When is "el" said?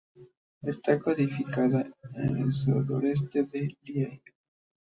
2.37-2.51